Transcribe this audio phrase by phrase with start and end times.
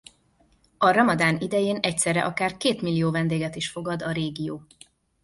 [0.77, 4.61] A ramadán idején egyszerre akár kétmillió vendéget is fogad a régió.